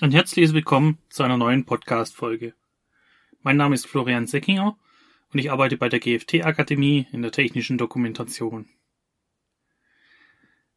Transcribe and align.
Ein 0.00 0.12
herzliches 0.12 0.54
Willkommen 0.54 0.98
zu 1.08 1.24
einer 1.24 1.36
neuen 1.36 1.64
Podcast-Folge. 1.64 2.54
Mein 3.42 3.56
Name 3.56 3.74
ist 3.74 3.88
Florian 3.88 4.28
Seckinger 4.28 4.78
und 5.32 5.38
ich 5.40 5.50
arbeite 5.50 5.76
bei 5.76 5.88
der 5.88 5.98
GFT-Akademie 5.98 7.08
in 7.10 7.20
der 7.20 7.32
technischen 7.32 7.78
Dokumentation. 7.78 8.68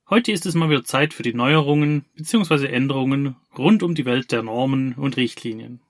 Heute 0.09 0.31
ist 0.31 0.47
es 0.47 0.55
mal 0.55 0.71
wieder 0.71 0.83
Zeit 0.83 1.13
für 1.13 1.21
die 1.21 1.35
Neuerungen 1.35 2.05
bzw. 2.15 2.65
Änderungen 2.65 3.35
rund 3.55 3.83
um 3.83 3.93
die 3.93 4.05
Welt 4.05 4.31
der 4.31 4.41
Normen 4.41 4.95
und 4.95 5.17
Richtlinien. 5.17 5.81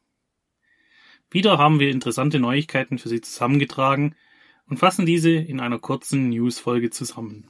Wieder 1.30 1.58
haben 1.58 1.80
wir 1.80 1.90
interessante 1.90 2.38
Neuigkeiten 2.38 3.00
für 3.00 3.08
Sie 3.08 3.22
zusammengetragen 3.22 4.14
und 4.68 4.80
fassen 4.80 5.06
diese 5.06 5.32
in 5.32 5.62
einer 5.62 5.80
kurzen 5.80 6.28
News-Folge 6.28 6.90
zusammen. 6.90 7.48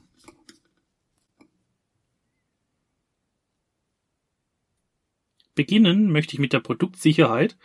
Beginnen 5.54 6.10
möchte 6.10 6.34
ich 6.34 6.38
mit 6.38 6.52
der 6.52 6.60
Produktsicherheit 6.60 7.58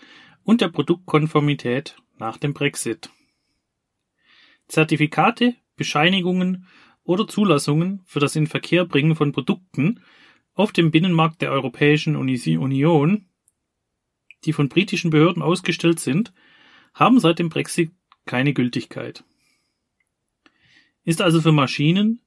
und 0.44 0.62
der 0.62 0.70
Produktkonformität 0.70 1.98
nach 2.18 2.38
dem 2.38 2.54
Brexit. 2.54 3.10
Zertifikate, 4.68 5.56
Bescheinigungen 5.76 6.68
oder 7.04 7.28
Zulassungen 7.28 8.02
für 8.06 8.20
das 8.20 8.36
Inverkehrbringen 8.36 9.16
von 9.16 9.32
Produkten 9.32 10.02
auf 10.54 10.74
dem 10.74 10.92
Binnenmarkt 10.92 11.42
der 11.42 11.52
Europäischen 11.52 12.16
Union, 12.16 13.26
die 14.44 14.54
von 14.54 14.68
britischen 14.68 15.12
Behörden 15.12 15.42
ausgestellt 15.42 16.00
sind, 16.00 16.34
haben 16.94 17.20
seit 17.20 17.40
dem 17.40 17.50
Brexit 17.50 17.92
keine 18.26 18.54
Gültigkeit. 18.54 19.24
Ist 21.04 21.22
also 21.22 21.40
für 21.40 21.54
Maschinen, 21.54 22.22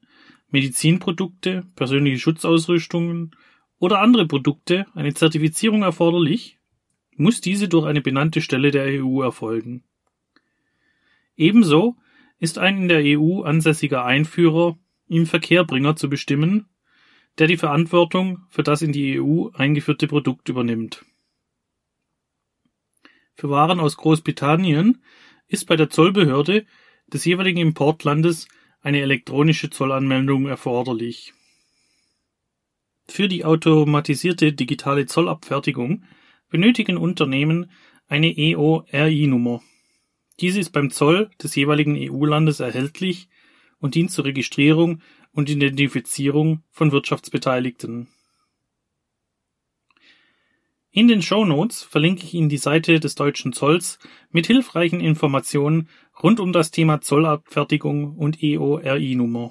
Medizinprodukte, 0.48 1.66
persönliche 1.76 2.18
Schutzausrüstungen 2.18 3.36
oder 3.80 4.00
andere 4.00 4.26
Produkte 4.26 4.86
eine 4.94 5.14
Zertifizierung 5.14 5.82
erforderlich, 5.82 6.58
muss 7.16 7.40
diese 7.40 7.68
durch 7.68 7.86
eine 7.86 8.00
benannte 8.00 8.40
Stelle 8.40 8.70
der 8.70 9.02
EU 9.02 9.22
erfolgen. 9.22 9.82
Ebenso 11.36 11.96
ist 12.38 12.58
ein 12.58 12.76
in 12.76 12.88
der 12.88 13.02
EU 13.04 13.42
ansässiger 13.42 14.04
Einführer 14.04 14.78
im 15.08 15.26
Verkehrbringer 15.26 15.96
zu 15.96 16.08
bestimmen, 16.08 16.66
der 17.38 17.46
die 17.46 17.56
Verantwortung 17.56 18.42
für 18.50 18.62
das 18.62 18.82
in 18.82 18.92
die 18.92 19.20
EU 19.20 19.48
eingeführte 19.54 20.06
Produkt 20.06 20.48
übernimmt. 20.48 21.04
Für 23.34 23.48
Waren 23.48 23.80
aus 23.80 23.96
Großbritannien 23.96 25.02
ist 25.48 25.64
bei 25.64 25.76
der 25.76 25.88
Zollbehörde 25.88 26.66
des 27.06 27.24
jeweiligen 27.24 27.60
Importlandes 27.60 28.46
eine 28.82 29.00
elektronische 29.00 29.70
Zollanmeldung 29.70 30.46
erforderlich. 30.46 31.32
Für 33.10 33.26
die 33.26 33.44
automatisierte 33.44 34.52
digitale 34.52 35.04
Zollabfertigung 35.04 36.04
benötigen 36.48 36.96
Unternehmen 36.96 37.68
eine 38.06 38.38
EORI-Nummer. 38.38 39.62
Diese 40.38 40.60
ist 40.60 40.70
beim 40.70 40.92
Zoll 40.92 41.28
des 41.42 41.56
jeweiligen 41.56 41.96
EU-Landes 41.98 42.60
erhältlich 42.60 43.28
und 43.80 43.96
dient 43.96 44.12
zur 44.12 44.26
Registrierung 44.26 45.02
und 45.32 45.50
Identifizierung 45.50 46.62
von 46.70 46.92
Wirtschaftsbeteiligten. 46.92 48.06
In 50.92 51.08
den 51.08 51.20
Show 51.20 51.44
Notes 51.44 51.82
verlinke 51.82 52.22
ich 52.22 52.34
Ihnen 52.34 52.48
die 52.48 52.58
Seite 52.58 53.00
des 53.00 53.16
deutschen 53.16 53.52
Zolls 53.52 53.98
mit 54.30 54.46
hilfreichen 54.46 55.00
Informationen 55.00 55.88
rund 56.22 56.38
um 56.38 56.52
das 56.52 56.70
Thema 56.70 57.00
Zollabfertigung 57.00 58.16
und 58.16 58.40
EORI-Nummer. 58.40 59.50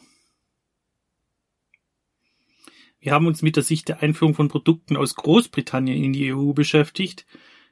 Wir 3.00 3.14
haben 3.14 3.28
uns 3.28 3.42
mit 3.42 3.55
der 3.55 3.64
Sicht 3.64 3.88
der 3.88 4.02
Einführung 4.02 4.33
von 4.33 4.50
Produkten 4.50 4.97
aus 4.97 5.16
Großbritannien 5.16 6.03
in 6.03 6.14
die 6.14 6.33
EU 6.33 6.52
beschäftigt. 6.52 7.25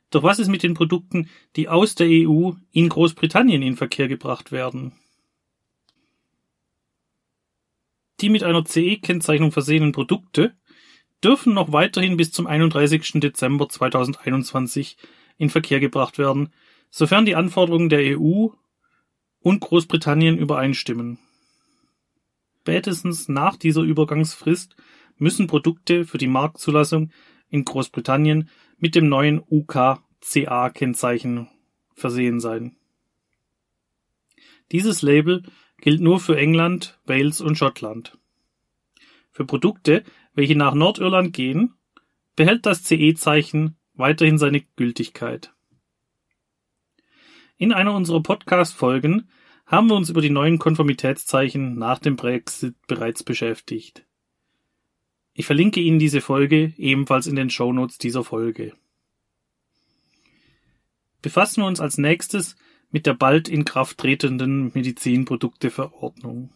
Doch 0.10 0.24
was 0.24 0.40
ist 0.40 0.48
mit 0.48 0.64
den 0.64 0.74
Produkten, 0.74 1.30
die 1.56 1.68
aus 1.68 1.96
der 1.96 2.08
EU 2.08 2.52
in 2.72 2.88
Großbritannien 2.88 3.62
in 3.62 3.76
Verkehr 3.76 4.08
gebracht 4.08 4.52
werden? 4.52 4.94
Die 8.22 8.30
mit 8.30 8.44
einer 8.44 8.64
CE-Kennzeichnung 8.66 9.52
versehenen 9.52 9.92
Produkte 9.92 10.56
dürfen 11.24 11.54
noch 11.54 11.72
weiterhin 11.72 12.18
bis 12.18 12.32
zum 12.32 12.48
31. 12.48 13.20
Dezember 13.20 13.68
2021 13.68 14.98
in 15.38 15.50
Verkehr 15.50 15.80
gebracht 15.80 16.18
werden, 16.18 16.54
sofern 16.90 17.26
die 17.26 17.36
Anforderungen 17.36 17.90
der 17.90 18.18
EU 18.18 18.48
und 19.40 19.60
Großbritannien 19.60 20.38
übereinstimmen. 20.38 21.20
Spätestens 22.62 23.30
nach 23.30 23.56
dieser 23.56 23.82
Übergangsfrist 23.82 24.76
müssen 25.18 25.48
Produkte 25.48 26.06
für 26.06 26.18
die 26.18 26.28
Marktzulassung 26.28 27.12
in 27.50 27.66
Großbritannien 27.66 28.50
mit 28.78 28.96
dem 28.96 29.10
neuen 29.10 29.42
UKCA-Kennzeichen 29.50 31.48
versehen 31.94 32.40
sein. 32.40 32.76
Dieses 34.72 35.02
Label 35.02 35.44
gilt 35.80 36.02
nur 36.02 36.20
für 36.20 36.38
England, 36.38 37.00
Wales 37.06 37.42
und 37.42 37.58
Schottland. 37.58 38.18
Für 39.32 39.46
Produkte, 39.46 40.04
welche 40.34 40.56
nach 40.56 40.74
Nordirland 40.74 41.34
gehen, 41.34 41.74
behält 42.36 42.66
das 42.66 42.84
CE-Zeichen 42.84 43.78
weiterhin 43.94 44.38
seine 44.38 44.62
Gültigkeit. 44.76 45.54
In 47.58 47.74
einer 47.74 47.94
unserer 47.94 48.22
Podcast-Folgen 48.22 49.30
haben 49.66 49.90
wir 49.90 49.96
uns 49.96 50.10
über 50.10 50.22
die 50.22 50.30
neuen 50.30 50.60
Konformitätszeichen 50.60 51.78
nach 51.78 52.00
dem 52.00 52.16
Brexit 52.16 52.76
bereits 52.88 53.24
beschäftigt. 53.24 54.07
Ich 55.40 55.46
verlinke 55.46 55.80
Ihnen 55.80 56.00
diese 56.00 56.20
Folge 56.20 56.74
ebenfalls 56.78 57.28
in 57.28 57.36
den 57.36 57.52
Shownotes 57.52 58.00
dieser 58.00 58.24
Folge. 58.24 58.76
Befassen 61.22 61.62
wir 61.62 61.68
uns 61.68 61.80
als 61.80 62.00
nächstes 62.00 62.56
mit 62.90 63.06
der 63.06 63.14
bald 63.14 63.48
in 63.48 63.64
Kraft 63.64 64.00
tretenden 64.00 64.72
Medizinprodukteverordnung. 64.74 66.50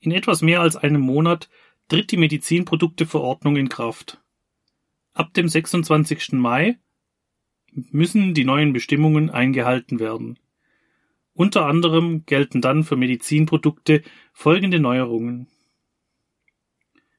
In 0.00 0.10
etwas 0.10 0.42
mehr 0.42 0.62
als 0.62 0.74
einem 0.74 1.00
Monat 1.00 1.48
tritt 1.86 2.10
die 2.10 2.16
Medizinprodukteverordnung 2.16 3.54
in 3.54 3.68
Kraft. 3.68 4.20
Ab 5.12 5.32
dem 5.34 5.46
26. 5.46 6.32
Mai 6.32 6.80
müssen 7.70 8.34
die 8.34 8.44
neuen 8.44 8.72
Bestimmungen 8.72 9.30
eingehalten 9.30 10.00
werden. 10.00 10.40
Unter 11.34 11.66
anderem 11.66 12.26
gelten 12.26 12.60
dann 12.60 12.84
für 12.84 12.96
Medizinprodukte 12.96 14.02
folgende 14.32 14.78
Neuerungen. 14.80 15.48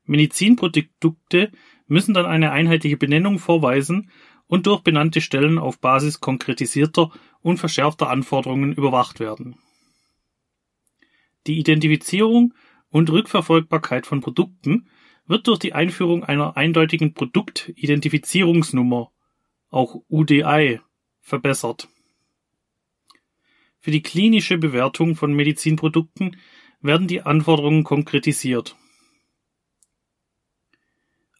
Medizinprodukte 0.05 1.51
müssen 1.87 2.13
dann 2.13 2.25
eine 2.25 2.51
einheitliche 2.51 2.97
Benennung 2.97 3.39
vorweisen 3.39 4.11
und 4.47 4.67
durch 4.67 4.81
benannte 4.81 5.21
Stellen 5.21 5.57
auf 5.57 5.79
Basis 5.79 6.19
konkretisierter 6.19 7.11
und 7.41 7.57
verschärfter 7.57 8.09
Anforderungen 8.09 8.73
überwacht 8.73 9.19
werden. 9.19 9.57
Die 11.47 11.57
Identifizierung 11.59 12.53
und 12.89 13.09
Rückverfolgbarkeit 13.09 14.05
von 14.05 14.21
Produkten 14.21 14.87
wird 15.25 15.47
durch 15.47 15.59
die 15.59 15.73
Einführung 15.73 16.23
einer 16.23 16.55
eindeutigen 16.57 17.13
Produktidentifizierungsnummer, 17.13 19.11
auch 19.69 20.03
UDI, 20.09 20.79
verbessert. 21.19 21.87
Für 23.83 23.91
die 23.91 24.01
klinische 24.01 24.57
Bewertung 24.57 25.17
von 25.17 25.33
Medizinprodukten 25.33 26.37
werden 26.79 27.09
die 27.09 27.23
Anforderungen 27.23 27.83
konkretisiert. 27.83 28.77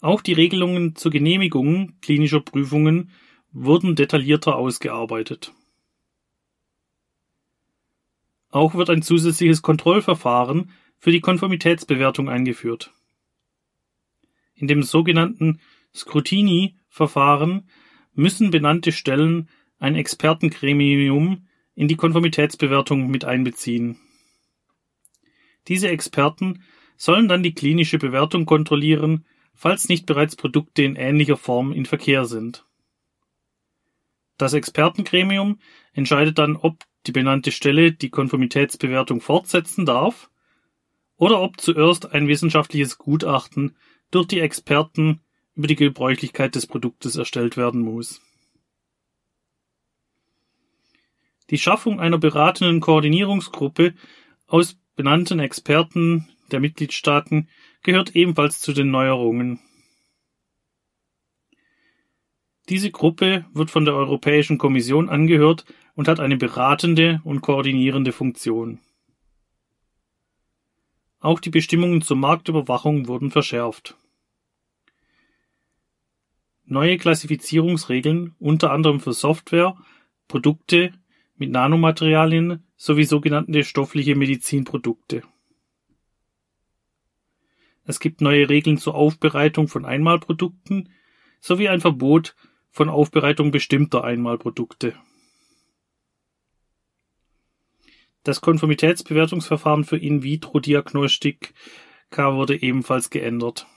Auch 0.02 0.22
die 0.22 0.34
Regelungen 0.34 0.98
zur 0.98 1.10
Genehmigung 1.10 1.94
klinischer 2.02 2.42
Prüfungen 2.42 3.12
wurden 3.54 3.96
detaillierter 3.96 4.58
ausgearbeitet. 4.58 5.54
Auch 8.50 8.76
wird 8.76 8.90
ein 8.90 9.04
zusätzliches 9.04 9.62
Kontrollverfahren 9.62 10.70
für 10.98 11.12
die 11.12 11.22
Konformitätsbewertung 11.22 12.28
eingeführt. 12.28 12.92
In 14.56 14.68
dem 14.68 14.84
sogenannten 14.84 15.62
Scrutiny-Verfahren 15.96 17.70
müssen 18.14 18.52
benannte 18.52 18.92
Stellen 18.92 19.48
ein 19.80 19.96
Expertengremium 19.96 21.48
in 21.76 21.88
die 21.88 21.96
Konformitätsbewertung 21.96 23.10
mit 23.10 23.26
einbeziehen. 23.26 24.00
Diese 25.68 25.90
Experten 25.90 26.64
sollen 26.98 27.28
dann 27.28 27.44
die 27.44 27.54
klinische 27.54 27.98
Bewertung 27.98 28.46
kontrollieren, 28.46 29.26
falls 29.54 29.90
nicht 29.90 30.06
bereits 30.06 30.36
Produkte 30.36 30.84
in 30.84 30.96
ähnlicher 30.96 31.38
Form 31.38 31.72
in 31.72 31.86
Verkehr 31.86 32.26
sind. 32.26 32.66
Das 34.38 34.54
Expertengremium 34.54 35.60
entscheidet 35.94 36.38
dann, 36.38 36.56
ob 36.56 36.84
die 37.06 37.12
benannte 37.12 37.52
Stelle 37.52 37.92
die 37.92 38.10
Konformitätsbewertung 38.10 39.22
fortsetzen 39.22 39.86
darf 39.86 40.30
oder 41.18 41.42
ob 41.42 41.60
zuerst 41.62 42.12
ein 42.12 42.28
wissenschaftliches 42.28 42.98
Gutachten 42.98 43.76
durch 44.12 44.28
die 44.28 44.40
Experten 44.40 45.22
über 45.56 45.68
die 45.68 45.76
Gebräuchlichkeit 45.76 46.56
des 46.56 46.68
Produktes 46.68 47.16
erstellt 47.16 47.58
werden 47.58 47.82
muss. 47.82 48.22
Die 51.54 51.60
Schaffung 51.60 52.00
einer 52.00 52.18
beratenden 52.18 52.80
Koordinierungsgruppe 52.80 53.94
aus 54.48 54.80
benannten 54.96 55.38
Experten 55.38 56.28
der 56.52 56.60
Mitgliedstaaten 56.60 57.48
gehört 57.84 58.16
ebenfalls 58.16 58.60
zu 58.60 58.74
den 58.74 58.90
Neuerungen. 58.90 59.60
Diese 62.70 62.90
Gruppe 62.90 63.46
wird 63.54 63.70
von 63.70 63.86
der 63.86 63.94
Europäischen 63.94 64.58
Kommission 64.58 65.10
angehört 65.10 65.66
und 65.94 66.08
hat 66.08 66.20
eine 66.20 66.38
beratende 66.38 67.22
und 67.24 67.42
koordinierende 67.42 68.14
Funktion. 68.14 68.80
Auch 71.20 71.40
die 71.40 71.52
Bestimmungen 71.52 72.02
zur 72.02 72.18
Marktüberwachung 72.18 73.08
wurden 73.08 73.30
verschärft. 73.30 73.96
Neue 76.66 76.98
Klassifizierungsregeln, 76.98 78.34
unter 78.40 78.72
anderem 78.72 79.00
für 79.00 79.14
Software, 79.14 79.78
Produkte 80.28 80.94
mit 81.44 81.52
Nanomaterialien 81.52 82.66
sowie 82.78 83.04
sogenannte 83.04 83.66
stoffliche 83.66 84.16
Medizinprodukte. 84.16 85.24
Es 87.84 88.00
gibt 88.00 88.22
neue 88.22 88.48
Regeln 88.48 88.78
zur 88.78 88.96
Aufbereitung 88.96 89.68
von 89.68 89.84
Einmalprodukten 89.84 90.94
sowie 91.42 91.68
ein 91.68 91.82
Verbot 91.82 92.34
von 92.70 92.88
Aufbereitung 92.88 93.52
bestimmter 93.52 94.06
Einmalprodukte. 94.06 94.96
Das 98.24 98.40
Konformitätsbewertungsverfahren 98.40 99.84
für 99.84 99.98
In-vitro-Diagnostik 99.98 101.54
wurde 102.10 102.62
ebenfalls 102.62 103.10
geändert. 103.10 103.68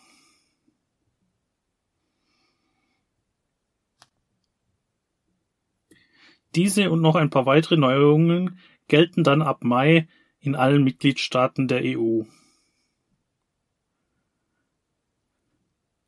Diese 6.56 6.90
und 6.90 7.02
noch 7.02 7.14
ein 7.14 7.30
paar 7.30 7.44
weitere 7.44 7.76
Neuerungen 7.76 8.58
gelten 8.88 9.22
dann 9.22 9.42
ab 9.42 9.62
Mai 9.62 10.08
in 10.40 10.54
allen 10.54 10.82
Mitgliedstaaten 10.82 11.68
der 11.68 11.82
EU. 11.84 12.22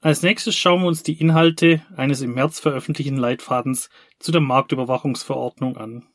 Als 0.00 0.22
nächstes 0.22 0.56
schauen 0.56 0.82
wir 0.82 0.88
uns 0.88 1.02
die 1.02 1.20
Inhalte 1.20 1.82
eines 1.96 2.22
im 2.22 2.32
März 2.32 2.60
veröffentlichten 2.60 3.16
Leitfadens 3.16 3.90
zu 4.20 4.32
der 4.32 4.40
Marktüberwachungsverordnung 4.40 5.76
an. 5.76 6.06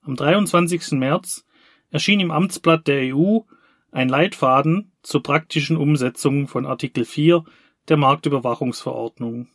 Am 0.00 0.16
23. 0.16 0.92
März 0.92 1.46
erschien 1.90 2.18
im 2.18 2.30
Amtsblatt 2.30 2.88
der 2.88 3.14
EU 3.14 3.40
ein 3.92 4.08
Leitfaden 4.08 4.92
zur 5.02 5.22
praktischen 5.22 5.76
Umsetzung 5.76 6.48
von 6.48 6.66
Artikel 6.66 7.04
4 7.04 7.44
der 7.88 7.98
Marktüberwachungsverordnung. 7.98 9.48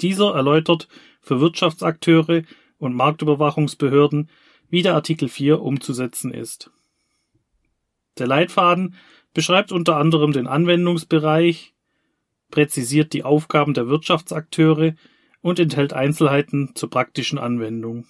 Dieser 0.00 0.34
erläutert 0.34 0.88
für 1.20 1.40
Wirtschaftsakteure 1.40 2.42
und 2.78 2.94
Marktüberwachungsbehörden, 2.94 4.30
wie 4.70 4.82
der 4.82 4.94
Artikel 4.94 5.28
4 5.28 5.60
umzusetzen 5.60 6.32
ist. 6.32 6.70
Der 8.18 8.26
Leitfaden 8.26 8.94
beschreibt 9.34 9.72
unter 9.72 9.96
anderem 9.96 10.32
den 10.32 10.46
Anwendungsbereich, 10.46 11.74
präzisiert 12.50 13.12
die 13.12 13.24
Aufgaben 13.24 13.74
der 13.74 13.88
Wirtschaftsakteure 13.88 14.94
und 15.40 15.58
enthält 15.58 15.92
Einzelheiten 15.92 16.74
zur 16.74 16.90
praktischen 16.90 17.38
Anwendung. 17.38 18.06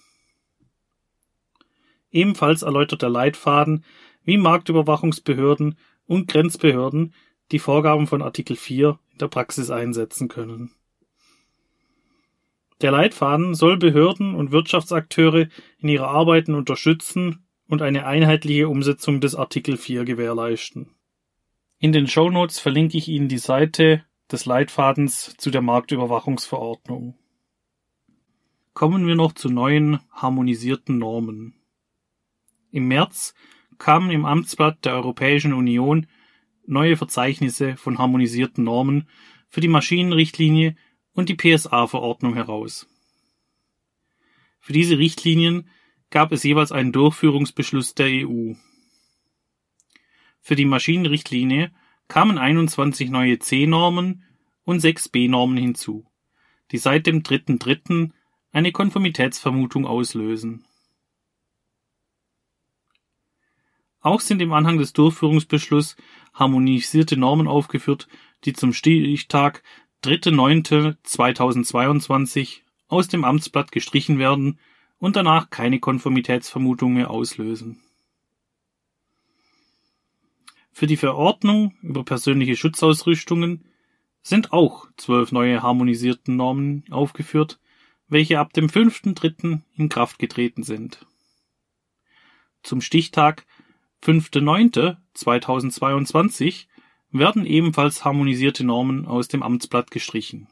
Ebenfalls 2.10 2.62
erläutert 2.62 3.02
der 3.02 3.10
Leitfaden, 3.10 3.84
wie 4.24 4.38
Marktüberwachungsbehörden 4.38 5.78
und 6.06 6.28
Grenzbehörden 6.28 7.14
die 7.52 7.58
Vorgaben 7.58 8.06
von 8.06 8.22
Artikel 8.22 8.56
4 8.56 8.98
in 9.12 9.18
der 9.18 9.28
Praxis 9.28 9.70
einsetzen 9.70 10.28
können. 10.28 10.72
Der 12.80 12.92
Leitfaden 12.92 13.54
soll 13.54 13.76
Behörden 13.76 14.34
und 14.34 14.52
Wirtschaftsakteure 14.52 15.48
in 15.78 15.88
ihrer 15.88 16.08
Arbeiten 16.08 16.54
unterstützen 16.54 17.44
und 17.66 17.82
eine 17.82 18.06
einheitliche 18.06 18.68
Umsetzung 18.68 19.20
des 19.20 19.34
Artikel 19.34 19.76
4 19.76 20.04
gewährleisten. 20.04 20.94
In 21.80 21.92
den 21.92 22.06
Show 22.06 22.30
Notes 22.30 22.60
verlinke 22.60 22.96
ich 22.96 23.08
Ihnen 23.08 23.28
die 23.28 23.38
Seite 23.38 24.04
des 24.30 24.46
Leitfadens 24.46 25.36
zu 25.38 25.50
der 25.50 25.62
Marktüberwachungsverordnung. 25.62 27.16
Kommen 28.74 29.06
wir 29.06 29.16
noch 29.16 29.32
zu 29.32 29.48
neuen 29.48 29.98
harmonisierten 30.12 30.98
Normen. 30.98 31.54
Im 32.70 32.86
März 32.86 33.34
kamen 33.78 34.10
im 34.10 34.24
Amtsblatt 34.24 34.84
der 34.84 34.94
Europäischen 34.94 35.52
Union 35.52 36.06
neue 36.66 36.96
Verzeichnisse 36.96 37.76
von 37.76 37.98
harmonisierten 37.98 38.62
Normen 38.62 39.08
für 39.48 39.60
die 39.60 39.68
Maschinenrichtlinie 39.68 40.76
und 41.18 41.28
die 41.28 41.34
PSA-Verordnung 41.34 42.34
heraus. 42.34 42.86
Für 44.60 44.72
diese 44.72 44.98
Richtlinien 44.98 45.68
gab 46.10 46.30
es 46.30 46.44
jeweils 46.44 46.70
einen 46.70 46.92
Durchführungsbeschluss 46.92 47.96
der 47.96 48.06
EU. 48.06 48.52
Für 50.40 50.54
die 50.54 50.64
Maschinenrichtlinie 50.64 51.72
kamen 52.06 52.38
21 52.38 53.10
neue 53.10 53.40
C-Normen 53.40 54.22
und 54.62 54.78
6 54.78 55.08
B-Normen 55.08 55.56
hinzu, 55.56 56.06
die 56.70 56.78
seit 56.78 57.08
dem 57.08 57.24
3.3. 57.24 58.12
eine 58.52 58.70
Konformitätsvermutung 58.70 59.86
auslösen. 59.86 60.66
Auch 63.98 64.20
sind 64.20 64.40
im 64.40 64.52
Anhang 64.52 64.78
des 64.78 64.92
Durchführungsbeschlusses 64.92 65.96
harmonisierte 66.32 67.16
Normen 67.16 67.48
aufgeführt, 67.48 68.06
die 68.44 68.52
zum 68.52 68.72
Stichtag 68.72 69.64
3.9.2022 70.04 72.60
aus 72.88 73.08
dem 73.08 73.24
Amtsblatt 73.24 73.72
gestrichen 73.72 74.18
werden 74.18 74.58
und 74.98 75.16
danach 75.16 75.48
keine 75.50 75.80
Konformitätsvermutung 75.80 76.94
mehr 76.94 77.10
auslösen. 77.10 77.82
Für 80.72 80.86
die 80.86 80.96
Verordnung 80.96 81.74
über 81.82 82.04
persönliche 82.04 82.54
Schutzausrüstungen 82.54 83.64
sind 84.22 84.52
auch 84.52 84.86
zwölf 84.96 85.32
neue 85.32 85.60
harmonisierten 85.60 86.36
Normen 86.36 86.84
aufgeführt, 86.90 87.58
welche 88.06 88.38
ab 88.38 88.52
dem 88.52 88.68
5.3. 88.68 89.62
in 89.76 89.88
Kraft 89.88 90.20
getreten 90.20 90.62
sind. 90.62 91.04
Zum 92.62 92.80
Stichtag 92.80 93.44
5.9.2022 94.04 96.67
werden 97.10 97.46
ebenfalls 97.46 98.04
harmonisierte 98.04 98.64
Normen 98.64 99.06
aus 99.06 99.28
dem 99.28 99.42
Amtsblatt 99.42 99.90
gestrichen. 99.90 100.48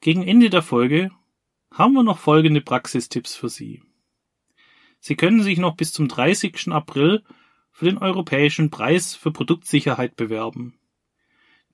Gegen 0.00 0.22
Ende 0.22 0.50
der 0.50 0.62
Folge 0.62 1.10
haben 1.70 1.94
wir 1.94 2.02
noch 2.02 2.18
folgende 2.18 2.60
Praxistipps 2.60 3.34
für 3.34 3.48
Sie. 3.48 3.82
Sie 5.00 5.16
können 5.16 5.42
sich 5.42 5.58
noch 5.58 5.76
bis 5.76 5.92
zum 5.92 6.08
30. 6.08 6.68
April 6.68 7.22
für 7.70 7.86
den 7.86 7.98
Europäischen 7.98 8.70
Preis 8.70 9.14
für 9.14 9.32
Produktsicherheit 9.32 10.16
bewerben. 10.16 10.78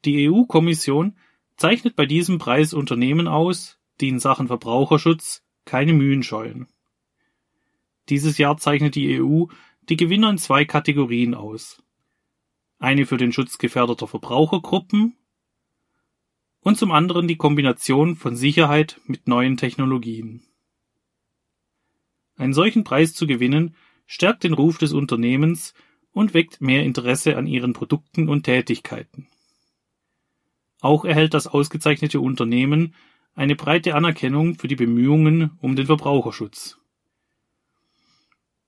Die 0.04 0.30
EU-Kommission 0.30 1.16
zeichnet 1.56 1.96
bei 1.96 2.06
diesem 2.06 2.38
Preis 2.38 2.72
Unternehmen 2.72 3.28
aus, 3.28 3.78
die 4.00 4.08
in 4.08 4.18
Sachen 4.18 4.46
Verbraucherschutz 4.46 5.42
keine 5.64 5.92
Mühen 5.92 6.22
scheuen. 6.22 6.68
Dieses 8.08 8.38
Jahr 8.38 8.56
zeichnet 8.56 8.94
die 8.94 9.20
EU 9.20 9.46
die 9.82 9.96
Gewinner 9.96 10.30
in 10.30 10.38
zwei 10.38 10.64
Kategorien 10.64 11.34
aus 11.34 11.82
eine 12.80 13.06
für 13.06 13.18
den 13.18 13.32
Schutz 13.32 13.58
gefährdeter 13.58 14.08
Verbrauchergruppen 14.08 15.14
und 16.60 16.76
zum 16.76 16.90
anderen 16.90 17.28
die 17.28 17.36
Kombination 17.36 18.16
von 18.16 18.34
Sicherheit 18.34 19.00
mit 19.06 19.28
neuen 19.28 19.56
Technologien. 19.56 20.42
Einen 22.36 22.54
solchen 22.54 22.84
Preis 22.84 23.14
zu 23.14 23.26
gewinnen, 23.26 23.76
stärkt 24.06 24.44
den 24.44 24.54
Ruf 24.54 24.78
des 24.78 24.92
Unternehmens 24.92 25.74
und 26.10 26.34
weckt 26.34 26.60
mehr 26.60 26.82
Interesse 26.82 27.36
an 27.36 27.46
ihren 27.46 27.74
Produkten 27.74 28.28
und 28.28 28.44
Tätigkeiten. 28.44 29.28
Auch 30.80 31.04
erhält 31.04 31.34
das 31.34 31.46
ausgezeichnete 31.46 32.18
Unternehmen 32.18 32.94
eine 33.34 33.56
breite 33.56 33.94
Anerkennung 33.94 34.56
für 34.56 34.68
die 34.68 34.76
Bemühungen 34.76 35.52
um 35.60 35.76
den 35.76 35.86
Verbraucherschutz. 35.86 36.79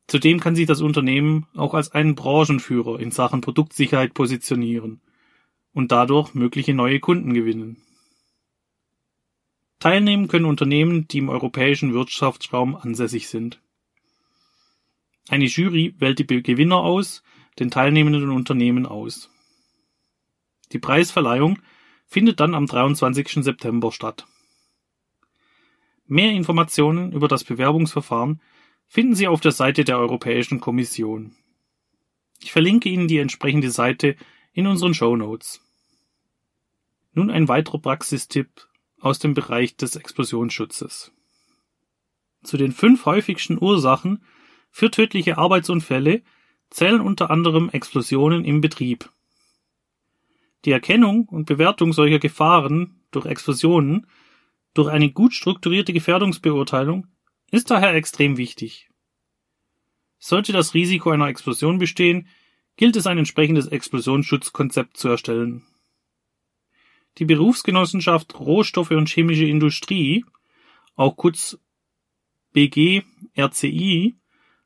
Zudem 0.06 0.40
kann 0.40 0.54
sich 0.54 0.66
das 0.66 0.80
Unternehmen 0.80 1.46
auch 1.54 1.74
als 1.74 1.92
einen 1.92 2.14
Branchenführer 2.14 3.00
in 3.00 3.10
Sachen 3.10 3.40
Produktsicherheit 3.40 4.14
positionieren 4.14 5.00
und 5.72 5.92
dadurch 5.92 6.34
mögliche 6.34 6.74
neue 6.74 7.00
Kunden 7.00 7.32
gewinnen. 7.32 7.78
Teilnehmen 9.78 10.28
können 10.28 10.44
Unternehmen, 10.44 11.08
die 11.08 11.18
im 11.18 11.28
europäischen 11.28 11.92
Wirtschaftsraum 11.92 12.76
ansässig 12.76 13.28
sind. 13.28 13.60
Eine 15.28 15.46
Jury 15.46 15.94
wählt 15.98 16.18
die 16.18 16.26
Gewinner 16.26 16.78
aus, 16.78 17.22
den 17.58 17.70
teilnehmenden 17.70 18.30
Unternehmen 18.30 18.86
aus. 18.86 19.30
Die 20.72 20.78
Preisverleihung 20.78 21.58
findet 22.06 22.40
dann 22.40 22.54
am 22.54 22.66
23. 22.66 23.42
September 23.44 23.92
statt. 23.92 24.26
Mehr 26.06 26.30
Informationen 26.30 27.12
über 27.12 27.28
das 27.28 27.44
Bewerbungsverfahren 27.44 28.40
finden 28.92 29.14
Sie 29.14 29.26
auf 29.26 29.40
der 29.40 29.52
Seite 29.52 29.84
der 29.84 29.98
Europäischen 29.98 30.60
Kommission. 30.60 31.34
Ich 32.42 32.52
verlinke 32.52 32.90
Ihnen 32.90 33.08
die 33.08 33.16
entsprechende 33.16 33.70
Seite 33.70 34.16
in 34.52 34.66
unseren 34.66 34.92
Show 34.92 35.16
Notes. 35.16 35.62
Nun 37.14 37.30
ein 37.30 37.48
weiterer 37.48 37.78
Praxistipp 37.78 38.68
aus 39.00 39.18
dem 39.18 39.32
Bereich 39.32 39.78
des 39.78 39.96
Explosionsschutzes. 39.96 41.10
Zu 42.42 42.58
den 42.58 42.72
fünf 42.72 43.06
häufigsten 43.06 43.56
Ursachen 43.58 44.22
für 44.70 44.90
tödliche 44.90 45.38
Arbeitsunfälle 45.38 46.20
zählen 46.68 47.00
unter 47.00 47.30
anderem 47.30 47.70
Explosionen 47.70 48.44
im 48.44 48.60
Betrieb. 48.60 49.10
Die 50.66 50.70
Erkennung 50.70 51.30
und 51.30 51.46
Bewertung 51.46 51.94
solcher 51.94 52.18
Gefahren 52.18 53.00
durch 53.10 53.24
Explosionen 53.24 54.06
durch 54.74 54.90
eine 54.90 55.10
gut 55.10 55.32
strukturierte 55.32 55.94
Gefährdungsbeurteilung 55.94 57.06
ist 57.52 57.70
daher 57.70 57.94
extrem 57.94 58.38
wichtig. 58.38 58.88
Sollte 60.18 60.52
das 60.52 60.74
Risiko 60.74 61.10
einer 61.10 61.28
Explosion 61.28 61.78
bestehen, 61.78 62.26
gilt 62.76 62.96
es 62.96 63.06
ein 63.06 63.18
entsprechendes 63.18 63.68
Explosionsschutzkonzept 63.68 64.96
zu 64.96 65.08
erstellen. 65.08 65.64
Die 67.18 67.26
Berufsgenossenschaft 67.26 68.40
Rohstoffe 68.40 68.92
und 68.92 69.10
Chemische 69.10 69.44
Industrie, 69.44 70.24
auch 70.96 71.16
kurz 71.16 71.58
BG 72.52 73.02
RCI, 73.36 74.16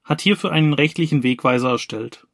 hat 0.05 0.21
hierfür 0.21 0.52
einen 0.52 0.73
rechtlichen 0.73 1.25
Wegweiser 1.25 1.71
erstellt. 1.71 2.26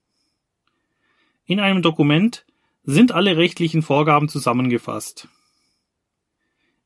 In 1.47 1.61
einem 1.61 1.81
Dokument 1.81 2.45
sind 2.85 3.13
alle 3.13 3.39
rechtlichen 3.39 3.81
Vorgaben 3.81 4.29
zusammengefasst. 4.29 5.29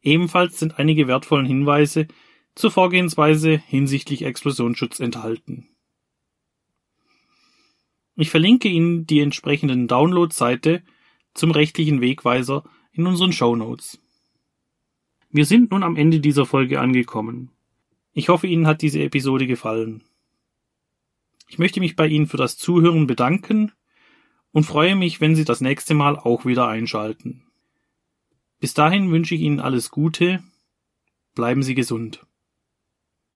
Ebenfalls 0.03 0.61
sind 0.61 0.79
einige 0.79 1.09
wertvollen 1.09 1.47
Hinweise 1.47 2.07
zur 2.57 2.71
Vorgehensweise 2.71 3.59
hinsichtlich 3.69 4.23
Explosionsschutz 4.23 4.99
enthalten. 4.99 5.69
Ich 8.17 8.31
verlinke 8.31 8.69
Ihnen 8.69 9.07
die 9.07 9.21
entsprechenden 9.21 9.89
Download-Seite 9.89 10.83
zum 11.35 11.51
rechtlichen 11.51 12.01
Wegweiser 12.01 12.65
in 12.93 13.07
unseren 13.07 13.33
Show 13.33 13.55
Notes. 13.55 14.01
Wir 15.29 15.45
sind 15.45 15.71
nun 15.71 15.83
am 15.83 15.97
Ende 15.97 16.19
dieser 16.19 16.47
Folge 16.47 16.81
angekommen. 16.81 17.51
Ich 18.13 18.31
hoffe, 18.31 18.47
Ihnen 18.47 18.67
hat 18.67 18.81
diese 18.81 19.01
Episode 19.01 19.47
gefallen. 19.47 20.03
Ich 21.49 21.59
möchte 21.59 21.81
mich 21.81 21.95
bei 21.95 22.07
Ihnen 22.09 22.27
für 22.27 22.39
das 22.39 22.57
Zuhören 22.57 23.07
bedanken 23.07 23.73
und 24.51 24.65
freue 24.65 24.97
mich, 24.97 25.21
wenn 25.21 25.37
Sie 25.37 25.45
das 25.45 25.61
nächste 25.61 25.93
Mal 25.93 26.19
auch 26.19 26.47
wieder 26.47 26.67
einschalten. 26.67 27.45
Bis 28.61 28.73
dahin 28.73 29.11
wünsche 29.11 29.35
ich 29.35 29.43
Ihnen 29.43 29.61
alles 29.61 29.91
Gute, 29.91 30.43
bleiben 31.35 31.63
Sie 31.63 31.75
gesund. 31.75 32.27